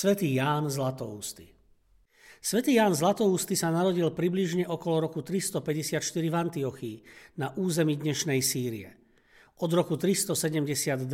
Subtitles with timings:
[0.00, 1.44] Svetý Ján Zlatoústy
[2.40, 6.96] Svetý Ján Zlatoústy sa narodil približne okolo roku 354 v Antiochii
[7.36, 8.96] na území dnešnej Sýrie.
[9.60, 11.04] Od roku 372,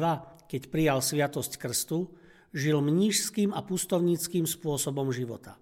[0.46, 2.14] keď prijal sviatosť krstu,
[2.54, 5.58] žil mnížským a pustovníckým spôsobom života.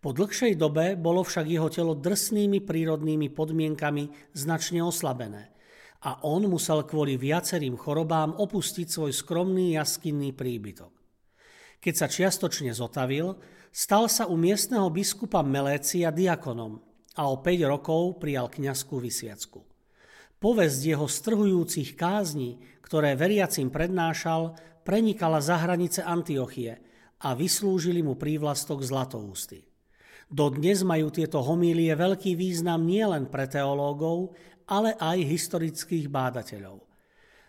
[0.00, 5.52] Po dlhšej dobe bolo však jeho telo drsnými prírodnými podmienkami značne oslabené
[6.08, 10.95] a on musel kvôli viacerým chorobám opustiť svoj skromný jaskinný príbytok.
[11.86, 13.38] Keď sa čiastočne zotavil,
[13.70, 16.82] stal sa u miestneho biskupa Melécia diakonom
[17.14, 19.62] a o 5 rokov prijal kňazskú vysviacku.
[20.42, 26.82] Povesť jeho strhujúcich kázní, ktoré veriacim prednášal, prenikala za hranice Antiochie
[27.22, 29.62] a vyslúžili mu prívlastok Zlatoústy.
[30.26, 34.34] Dodnes majú tieto homílie veľký význam nielen pre teológov,
[34.66, 36.85] ale aj historických bádateľov.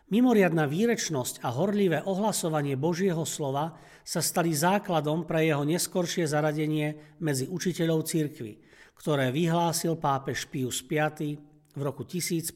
[0.08, 3.76] Mimoriadná výrečnosť a horlivé ohlasovanie Božieho slova
[4.08, 8.56] sa stali základom pre jeho neskoršie zaradenie medzi učiteľov cirkvy,
[8.96, 11.36] ktoré vyhlásil pápež Pius V
[11.76, 12.56] v roku 1568.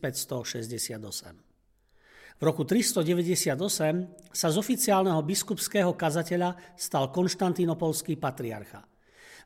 [2.39, 8.87] V roku 398 sa z oficiálneho biskupského kazateľa stal konštantinopolský patriarcha.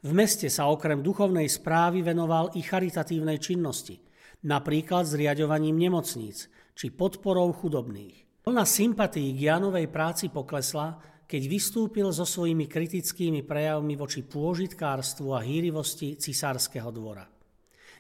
[0.06, 3.98] V meste sa okrem duchovnej správy venoval i charitatívnej činnosti,
[4.46, 8.44] napríklad zriadovaním nemocníc, či podporou chudobných.
[8.44, 15.42] Plná sympatí k Janovej práci poklesla, keď vystúpil so svojimi kritickými prejavmi voči pôžitkárstvu a
[15.42, 17.26] hýrivosti cisárskeho dvora.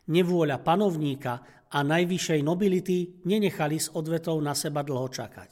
[0.06, 5.50] Nevôľa panovníka a najvyššej nobility nenechali s odvetou na seba dlho čakať.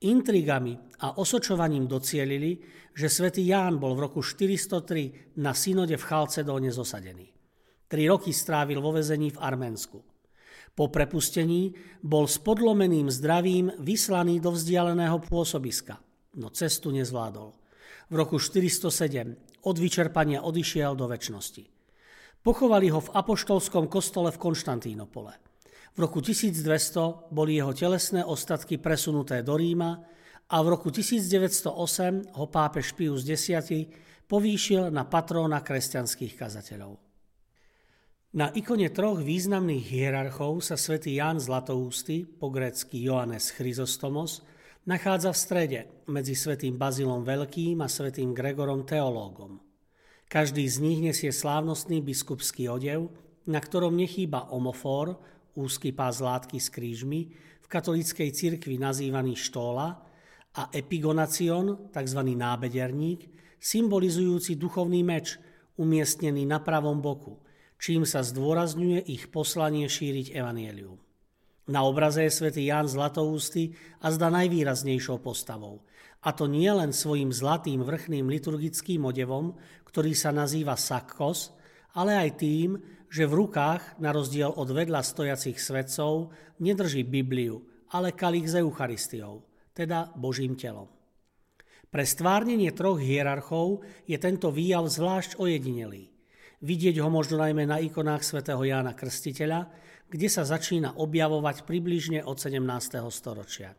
[0.00, 0.74] Intrigami
[1.06, 2.58] a osočovaním docielili,
[2.96, 7.30] že svätý Ján bol v roku 403 na synode v Chalcedóne zosadený.
[7.86, 10.02] Tri roky strávil vo vezení v Arménsku.
[10.74, 15.98] Po prepustení bol s podlomeným zdravím vyslaný do vzdialeného pôsobiska,
[16.38, 17.52] no cestu nezvládol.
[18.10, 21.64] V roku 407 od vyčerpania odišiel do väčšnosti.
[22.40, 25.32] Pochovali ho v apoštolskom kostole v Konštantínopole.
[25.92, 30.00] V roku 1200 boli jeho telesné ostatky presunuté do Ríma
[30.48, 33.74] a v roku 1908 ho pápež Pius X
[34.30, 37.09] povýšil na patróna kresťanských kazateľov.
[38.30, 44.46] Na ikone troch významných hierarchov sa svätý Ján Zlatoústy, po grécky Joannes Chryzostomos,
[44.86, 49.58] nachádza v strede medzi svätým Bazilom Veľkým a svätým Gregorom Teológom.
[50.30, 53.10] Každý z nich nesie slávnostný biskupský odev,
[53.50, 55.18] na ktorom nechýba omofor,
[55.58, 60.06] úzky pás látky s krížmi, v katolíckej cirkvi nazývaný štóla
[60.54, 62.20] a epigonacion, tzv.
[62.22, 63.26] nábederník,
[63.58, 65.34] symbolizujúci duchovný meč,
[65.82, 67.34] umiestnený na pravom boku–
[67.80, 71.00] čím sa zdôrazňuje ich poslanie šíriť evanielium.
[71.72, 73.72] Na obraze je svätý Ján Zlatoústy
[74.04, 75.80] a zda najvýraznejšou postavou.
[76.20, 79.56] A to nie len svojim zlatým vrchným liturgickým odevom,
[79.88, 81.56] ktorý sa nazýva sakkos,
[81.96, 82.76] ale aj tým,
[83.08, 86.30] že v rukách, na rozdiel od vedľa stojacich svetcov,
[86.60, 87.64] nedrží Bibliu,
[87.96, 89.40] ale kalich s Eucharistiou,
[89.72, 90.90] teda Božím telom.
[91.90, 96.09] Pre stvárnenie troch hierarchov je tento výjav zvlášť ojedinelý.
[96.60, 99.72] Vidieť ho možno najmä na ikonách svätého Jána Krstiteľa,
[100.12, 103.00] kde sa začína objavovať približne od 17.
[103.08, 103.72] storočia.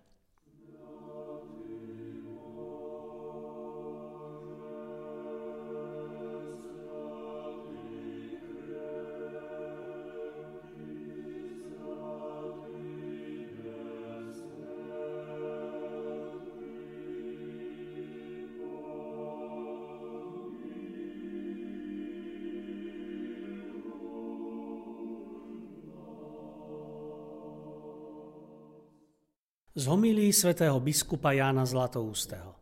[29.71, 32.59] Z homilí svätého biskupa Jána Zlatoústeho.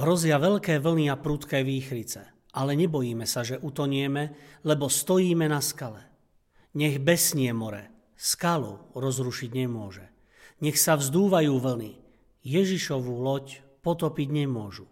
[0.00, 2.24] Hrozia veľké vlny a prudké výchrice,
[2.56, 4.32] ale nebojíme sa, že utonieme,
[4.64, 6.00] lebo stojíme na skale.
[6.80, 10.08] Nech besnie more, skalu rozrušiť nemôže.
[10.64, 12.00] Nech sa vzdúvajú vlny,
[12.40, 14.88] Ježišovú loď potopiť nemôžu.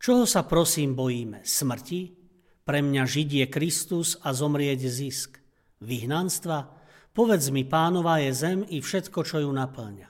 [0.00, 1.44] Čoho sa prosím bojíme?
[1.44, 2.16] Smrti?
[2.64, 5.36] Pre mňa žiť je Kristus a zomrieť zisk.
[5.84, 6.80] Vyhnanstva?
[7.12, 10.09] Povedz mi, pánová je zem i všetko, čo ju naplňa.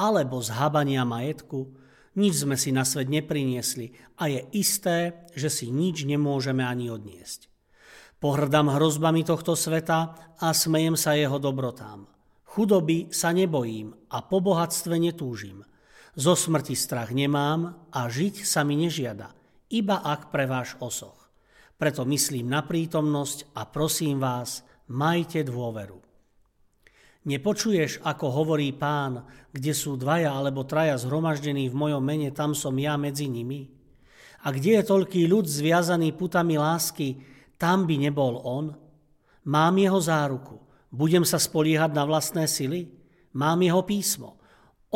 [0.00, 1.76] Alebo zhabania majetku?
[2.16, 7.52] Nič sme si na svet nepriniesli a je isté, že si nič nemôžeme ani odniesť.
[8.16, 12.08] Pohrdám hrozbami tohto sveta a smejem sa jeho dobrotám.
[12.48, 15.62] Chudoby sa nebojím a po bohatstve netúžim.
[16.18, 19.30] Zo smrti strach nemám a žiť sa mi nežiada,
[19.70, 21.30] iba ak pre váš osoch.
[21.78, 26.09] Preto myslím na prítomnosť a prosím vás, majte dôveru.
[27.20, 32.72] Nepočuješ, ako hovorí pán, kde sú dvaja alebo traja zhromaždení v mojom mene, tam som
[32.80, 33.68] ja medzi nimi?
[34.40, 37.20] A kde je toľký ľud zviazaný putami lásky,
[37.60, 38.72] tam by nebol on?
[39.52, 40.56] Mám jeho záruku.
[40.88, 42.88] Budem sa spoliehať na vlastné sily?
[43.36, 44.40] Mám jeho písmo.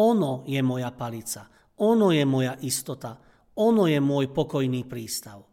[0.00, 1.44] Ono je moja palica.
[1.84, 3.20] Ono je moja istota.
[3.60, 5.44] Ono je môj pokojný prístav.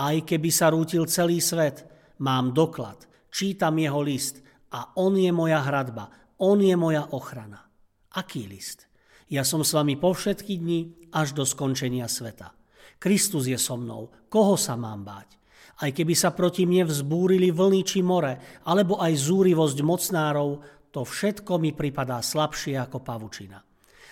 [0.00, 1.84] Aj keby sa rútil celý svet,
[2.24, 4.40] mám doklad, čítam jeho list–
[4.72, 7.68] a on je moja hradba, on je moja ochrana.
[8.14, 8.88] Aký list?
[9.28, 12.56] Ja som s vami po všetky dni až do skončenia sveta.
[12.96, 15.38] Kristus je so mnou, koho sa mám báť?
[15.78, 20.50] Aj keby sa proti mne vzbúrili vlny či more, alebo aj zúrivosť mocnárov,
[20.90, 23.62] to všetko mi pripadá slabšie ako pavučina.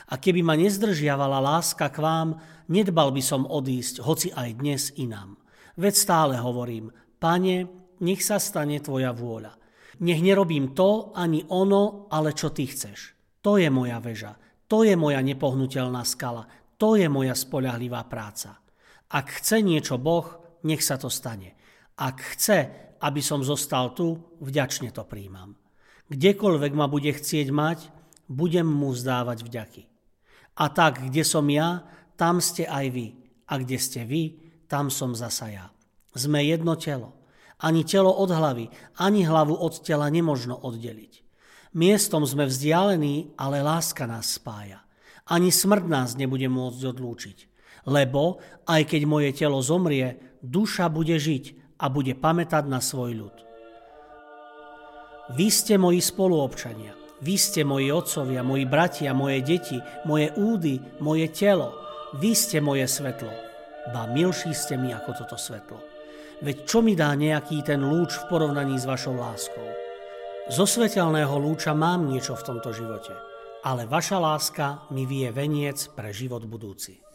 [0.06, 2.38] A keby ma nezdržiavala láska k vám,
[2.70, 5.34] nedbal by som odísť, hoci aj dnes inám.
[5.74, 7.66] Veď stále hovorím, pane,
[7.98, 9.65] nech sa stane tvoja vôľa.
[10.00, 13.16] Nech nerobím to ani ono, ale čo ty chceš.
[13.40, 16.44] To je moja väža, to je moja nepohnutelná skala,
[16.76, 18.60] to je moja spoľahlivá práca.
[19.08, 21.54] Ak chce niečo Boh, nech sa to stane.
[21.96, 25.56] Ak chce, aby som zostal tu, vďačne to príjmam.
[26.10, 27.78] Kdekoľvek ma bude chcieť mať,
[28.26, 29.82] budem mu zdávať vďaky.
[30.56, 31.86] A tak, kde som ja,
[32.18, 33.06] tam ste aj vy.
[33.46, 35.66] A kde ste vy, tam som zasa ja.
[36.16, 37.14] Sme jedno telo.
[37.56, 38.68] Ani telo od hlavy,
[39.00, 41.24] ani hlavu od tela nemožno oddeliť.
[41.76, 44.84] Miestom sme vzdialení, ale láska nás spája.
[45.28, 47.38] Ani smrť nás nebude môcť odlúčiť.
[47.88, 53.36] Lebo, aj keď moje telo zomrie, duša bude žiť a bude pamätať na svoj ľud.
[55.36, 56.94] Vy ste moji spoluobčania.
[57.24, 61.72] Vy ste moji otcovia, moji bratia, moje deti, moje údy, moje telo.
[62.20, 63.32] Vy ste moje svetlo.
[63.90, 65.95] Ba milší ste mi ako toto svetlo.
[66.36, 69.64] Veď čo mi dá nejaký ten lúč v porovnaní s vašou láskou?
[70.52, 73.16] Zo svetelného lúča mám niečo v tomto živote,
[73.64, 77.05] ale vaša láska mi vie veniec pre život budúci.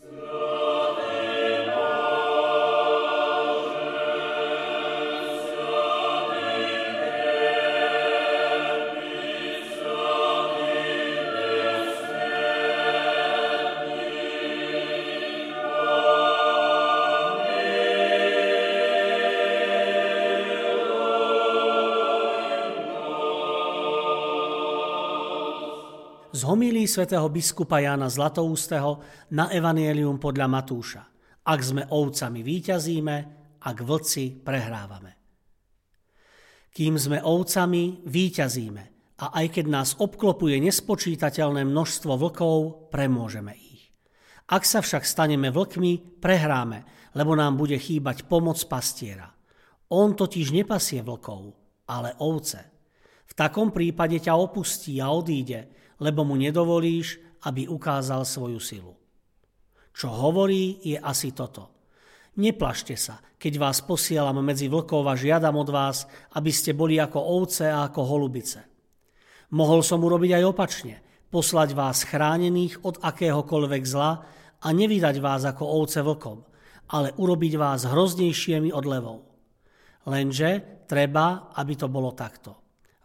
[26.41, 28.97] Z homílí svätého biskupa Jána Zlatoústeho
[29.37, 31.05] na Evangelium podľa Matúša.
[31.45, 33.15] Ak sme ovcami výťazíme,
[33.61, 35.11] ak vlci prehrávame.
[36.73, 38.83] Kým sme ovcami, výťazíme
[39.21, 43.93] a aj keď nás obklopuje nespočítateľné množstvo vlkov, premôžeme ich.
[44.49, 49.29] Ak sa však staneme vlkmi, prehráme, lebo nám bude chýbať pomoc pastiera.
[49.93, 51.53] On totiž nepasie vlkov,
[51.85, 52.65] ale ovce.
[53.29, 58.93] V takom prípade ťa opustí a odíde, lebo mu nedovolíš, aby ukázal svoju silu.
[59.93, 61.69] Čo hovorí, je asi toto.
[62.41, 67.19] Neplašte sa, keď vás posielam medzi vlkov a žiadam od vás, aby ste boli ako
[67.19, 68.65] ovce a ako holubice.
[69.51, 70.95] Mohol som urobiť aj opačne,
[71.27, 74.11] poslať vás chránených od akéhokoľvek zla
[74.63, 76.39] a nevydať vás ako ovce vlkom,
[76.95, 79.19] ale urobiť vás hroznejšími od levou.
[80.07, 82.55] Lenže treba, aby to bolo takto.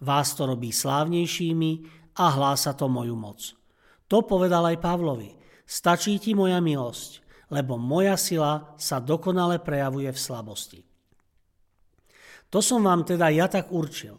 [0.06, 3.52] Vás to robí slávnejšími a hlása to moju moc.
[4.08, 5.36] To povedal aj Pavlovi.
[5.66, 7.10] Stačí ti moja milosť,
[7.50, 10.80] lebo moja sila sa dokonale prejavuje v slabosti.
[12.54, 14.16] To som vám teda ja tak určil.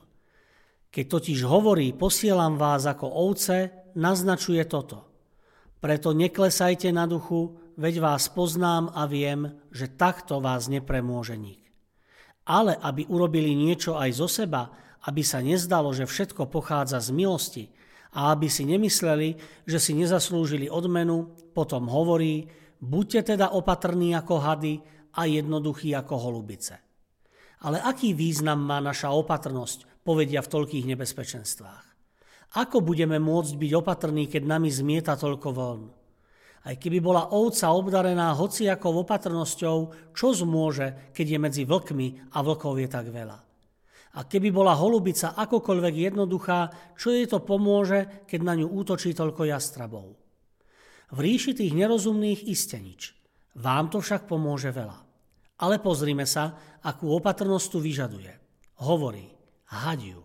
[0.91, 5.07] Keď totiž hovorí, posielam vás ako ovce, naznačuje toto.
[5.79, 11.63] Preto neklesajte na duchu, veď vás poznám a viem, že takto vás nepremôže nik.
[12.47, 14.73] Ale aby urobili niečo aj zo seba,
[15.07, 17.63] aby sa nezdalo, že všetko pochádza z milosti,
[18.13, 19.35] a aby si nemysleli,
[19.67, 22.47] že si nezaslúžili odmenu, potom hovorí,
[22.79, 24.73] buďte teda opatrní ako hady
[25.17, 26.79] a jednoduchí ako holubice.
[27.65, 31.85] Ale aký význam má naša opatrnosť, povedia v toľkých nebezpečenstvách?
[32.61, 35.81] Ako budeme môcť byť opatrní, keď nami zmieta toľko vln?
[36.67, 39.77] Aj keby bola ovca obdarená hociakou opatrnosťou,
[40.11, 43.46] čo zmôže, keď je medzi vlkmi a vlkov je tak veľa.
[44.15, 46.59] A keby bola holubica akokoľvek jednoduchá,
[46.95, 50.15] čo jej to pomôže, keď na ňu útočí toľko jastrabov?
[51.11, 53.11] V ríši tých nerozumných iste nič.
[53.57, 54.97] Vám to však pomôže veľa.
[55.63, 58.31] Ale pozrime sa, akú opatrnosť tu vyžaduje.
[58.85, 59.25] Hovorí,
[59.73, 60.21] hadiu.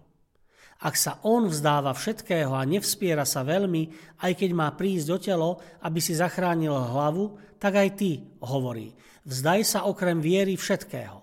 [0.83, 3.89] Ak sa on vzdáva všetkého a nevspiera sa veľmi,
[4.27, 5.51] aj keď má prísť do telo,
[5.87, 8.91] aby si zachránil hlavu, tak aj ty, hovorí,
[9.23, 11.23] vzdaj sa okrem viery všetkého.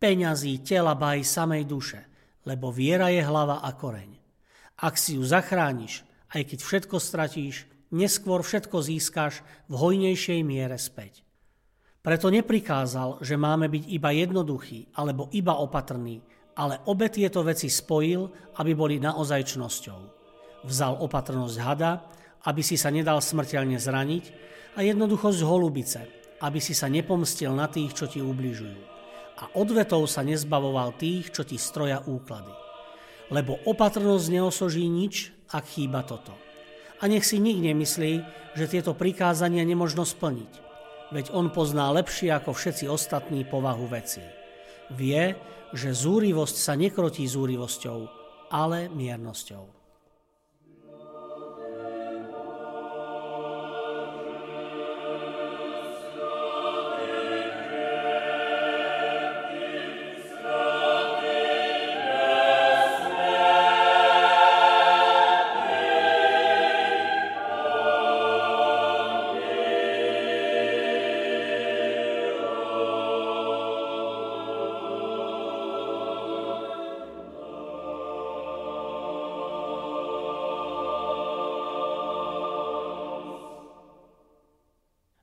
[0.00, 2.10] Peňazí, tela, baj samej duše
[2.48, 4.16] lebo viera je hlava a koreň.
[4.80, 6.02] Ak si ju zachrániš,
[6.32, 11.20] aj keď všetko stratíš, neskôr všetko získaš v hojnejšej miere späť.
[12.00, 16.24] Preto neprikázal, že máme byť iba jednoduchí alebo iba opatrní,
[16.56, 20.00] ale obe tieto veci spojil, aby boli naozajčnosťou.
[20.64, 21.92] Vzal opatrnosť hada,
[22.48, 24.24] aby si sa nedal smrteľne zraniť
[24.74, 26.00] a jednoduchosť holubice,
[26.40, 28.99] aby si sa nepomstil na tých, čo ti ubližujú
[29.40, 32.52] a odvetov sa nezbavoval tých, čo ti stroja úklady.
[33.32, 36.36] Lebo opatrnosť neosoží nič, ak chýba toto.
[37.00, 38.12] A nech si nik nemyslí,
[38.52, 40.52] že tieto prikázania nemožno splniť,
[41.14, 44.20] veď on pozná lepšie ako všetci ostatní povahu veci.
[44.92, 45.32] Vie,
[45.72, 47.98] že zúrivosť sa nekrotí zúrivosťou,
[48.52, 49.79] ale miernosťou.